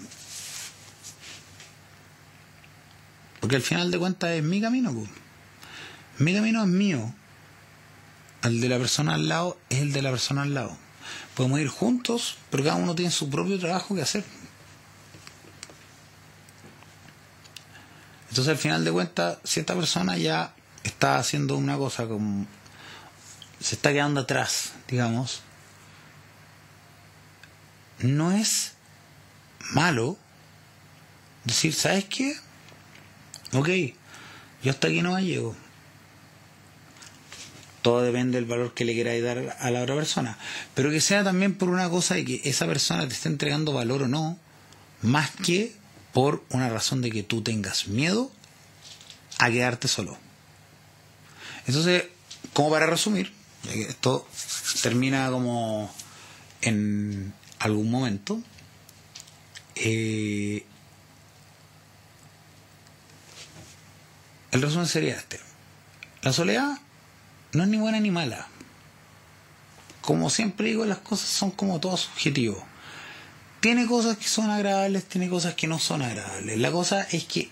[3.40, 4.92] Porque al final de cuentas es mi camino.
[6.18, 7.12] Mi camino es mío.
[8.42, 10.76] El de la persona al lado es el de la persona al lado.
[11.34, 14.24] Podemos ir juntos, pero cada uno tiene su propio trabajo que hacer.
[18.28, 22.46] Entonces al final de cuentas, si esta persona ya está haciendo una cosa como
[23.60, 25.40] se está quedando atrás, digamos,
[28.00, 28.74] no es
[29.72, 30.16] malo
[31.44, 32.36] decir, ¿sabes qué?
[33.52, 33.68] Ok,
[34.62, 35.56] yo hasta aquí no me llego.
[37.82, 40.38] Todo depende del valor que le queráis dar a la otra persona.
[40.74, 44.02] Pero que sea también por una cosa de que esa persona te esté entregando valor
[44.02, 44.38] o no,
[45.02, 45.76] más que
[46.12, 48.32] por una razón de que tú tengas miedo
[49.38, 50.18] a quedarte solo.
[51.66, 52.04] Entonces,
[52.52, 53.32] como para resumir,
[53.72, 54.26] esto
[54.82, 55.92] termina como
[56.62, 58.42] en algún momento.
[59.76, 60.64] Eh,
[64.50, 65.38] el resumen sería este.
[66.22, 66.78] La soledad
[67.52, 68.46] no es ni buena ni mala.
[70.02, 72.64] Como siempre digo, las cosas son como todo subjetivo.
[73.60, 76.58] Tiene cosas que son agradables, tiene cosas que no son agradables.
[76.58, 77.50] La cosa es que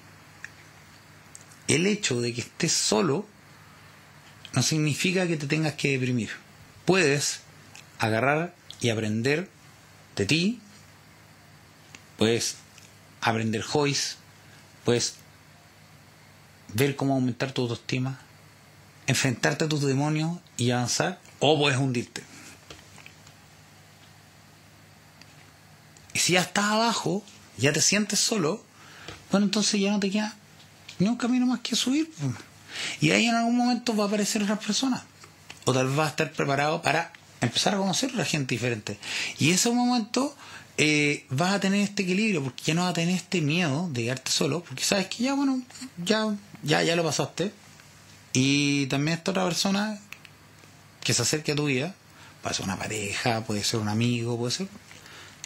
[1.69, 3.27] el hecho de que estés solo
[4.53, 6.31] no significa que te tengas que deprimir.
[6.85, 7.41] Puedes
[7.99, 9.51] agarrar y aprender
[10.15, 10.61] de ti,
[12.17, 12.57] puedes
[13.21, 14.17] aprender hobbies,
[14.85, 15.17] puedes
[16.73, 18.21] ver cómo aumentar tu autoestima,
[19.07, 22.23] enfrentarte a tus demonios y avanzar, o puedes hundirte.
[26.15, 27.23] Y si ya estás abajo,
[27.59, 28.65] ya te sientes solo,
[29.31, 30.35] bueno, entonces ya no te queda
[30.99, 32.11] ni un camino más que subir.
[33.01, 35.05] Y ahí en algún momento va a aparecer otra persona.
[35.65, 38.99] O tal vez va a estar preparado para empezar a conocer a la gente diferente.
[39.39, 40.35] Y ese momento
[40.79, 44.05] eh, vas a tener este equilibrio, porque ya no vas a tener este miedo de
[44.05, 45.61] quedarte solo, porque sabes que ya, bueno,
[46.05, 47.53] ya, ya, ya lo pasaste.
[48.39, 49.99] Y también esta otra persona
[51.03, 51.95] que se acerque a tu vida,
[52.43, 54.69] puede ser una pareja, puede ser un amigo, puede ser.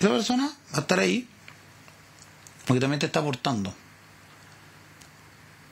[0.00, 1.28] Esa persona va a estar ahí,
[2.66, 3.72] porque también te está aportando.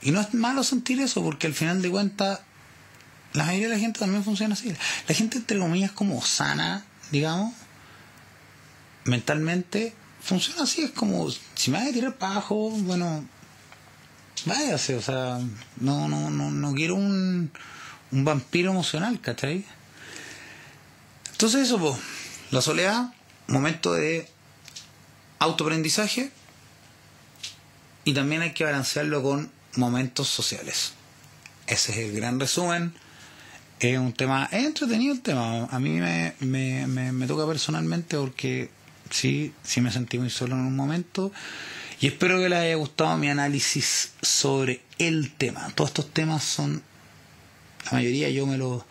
[0.00, 2.38] Y no es malo sentir eso, porque al final de cuentas,
[3.32, 4.72] la mayoría de la gente también funciona así.
[5.08, 7.52] La gente, entre comillas, como sana, digamos,
[9.06, 9.92] mentalmente,
[10.22, 10.82] funciona así.
[10.82, 13.26] Es como, si me vas a tirar para bueno,
[14.46, 15.38] váyase, o sea,
[15.80, 17.50] no, no, no, no quiero un,
[18.12, 19.64] un vampiro emocional, ¿cachai?
[21.32, 21.96] Entonces eso, pues,
[22.50, 23.12] la soledad,
[23.46, 24.28] momento de
[25.38, 26.30] autoaprendizaje,
[28.04, 30.94] y también hay que balancearlo con momentos sociales.
[31.66, 32.94] Ese es el gran resumen.
[33.80, 35.64] Es un tema, es entretenido el tema.
[35.66, 38.70] A mí me, me, me, toca personalmente porque
[39.10, 41.30] sí, sí me sentí muy solo en un momento.
[42.00, 45.68] Y espero que les haya gustado mi análisis sobre el tema.
[45.74, 46.82] Todos estos temas son,
[47.86, 48.84] la mayoría yo me los,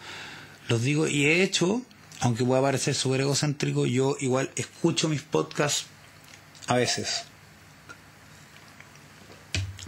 [0.84, 1.82] digo y he hecho,
[2.20, 5.86] aunque pueda parecer súper egocéntrico, yo igual escucho mis podcasts
[6.68, 7.24] a veces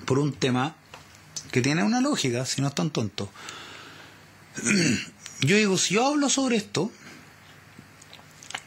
[0.05, 0.76] por un tema
[1.51, 3.30] que tiene una lógica, si no es tan tonto.
[5.41, 6.91] Yo digo, si yo hablo sobre esto,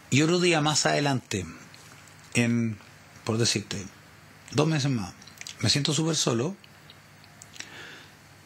[0.08, 1.44] y otro día más adelante,
[2.32, 2.78] en,
[3.24, 3.84] por decirte,
[4.52, 5.12] dos meses más,
[5.60, 6.56] me siento súper solo,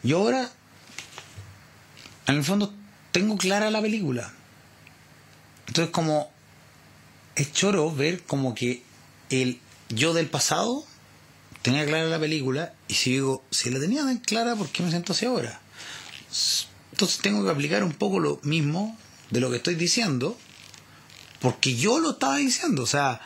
[0.03, 0.51] y ahora,
[2.27, 2.73] en el fondo,
[3.11, 4.33] tengo clara la película.
[5.67, 6.31] Entonces, como
[7.35, 8.83] es choro ver como que
[9.31, 10.85] el yo del pasado
[11.63, 14.91] tenía clara la película y si digo, si la tenía tan clara, ¿por qué me
[14.91, 15.61] siento así ahora?
[16.93, 18.97] Entonces tengo que aplicar un poco lo mismo
[19.31, 20.39] de lo que estoy diciendo,
[21.41, 23.21] porque yo lo estaba diciendo, o sea,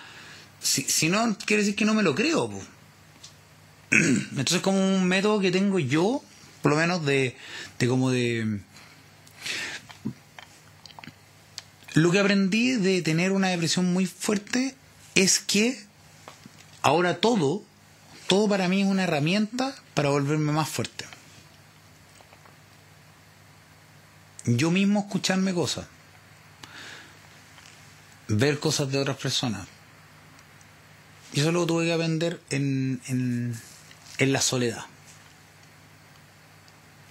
[0.61, 2.50] si, si no, quiere decir que no me lo creo.
[3.90, 6.22] Entonces como un método que tengo yo,
[6.62, 7.36] por lo menos de,
[7.78, 8.61] de como de...
[11.94, 14.76] Lo que aprendí de tener una depresión muy fuerte
[15.16, 15.82] es que
[16.82, 17.64] ahora todo
[18.30, 21.04] todo para mí es una herramienta para volverme más fuerte.
[24.44, 25.86] Yo mismo escucharme cosas,
[28.28, 29.66] ver cosas de otras personas.
[31.32, 33.54] Y eso lo tuve que aprender en, en,
[34.18, 34.84] en la soledad,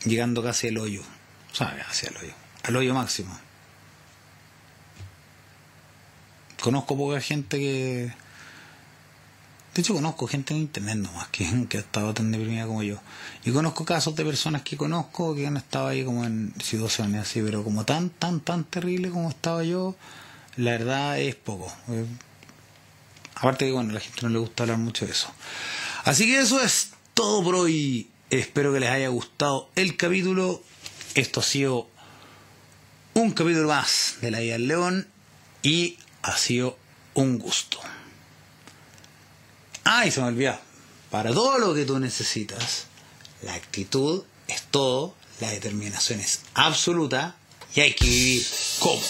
[0.04, 1.02] llegando casi al hoyo,
[1.54, 1.86] ¿sabes?
[1.88, 3.38] Hacia el hoyo, al hoyo máximo.
[6.62, 8.14] Conozco poca gente que
[9.74, 12.98] de hecho, conozco gente en internet nomás que, que ha estado tan deprimida como yo.
[13.46, 17.42] Y conozco casos de personas que conozco que han estado ahí como en situaciones así,
[17.42, 19.96] pero como tan, tan, tan terrible como estaba yo,
[20.58, 21.72] la verdad es poco.
[23.40, 25.34] Aparte que, bueno, a la gente no le gusta hablar mucho de eso.
[26.04, 28.10] Así que eso es todo por hoy.
[28.30, 30.62] Espero que les haya gustado el capítulo.
[31.16, 31.90] Esto ha sido
[33.14, 35.08] un capítulo más de La Vida del León
[35.64, 36.78] y ha sido
[37.14, 37.80] un gusto.
[39.86, 40.60] Ay, se me olvidó.
[41.10, 42.86] Para todo lo que tú necesitas,
[43.42, 47.38] la actitud es todo, la determinación es absoluta
[47.74, 48.46] y hay que vivir
[48.80, 49.02] como